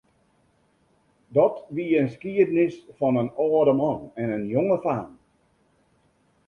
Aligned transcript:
Dat 1.37 1.57
wie 1.75 1.95
in 1.99 2.07
skiednis 2.15 2.75
fan 2.97 3.19
in 3.23 3.29
âlde 3.45 3.73
man 3.81 3.99
en 4.21 4.33
in 4.37 4.45
jonge 4.55 4.77
faam. 4.85 5.09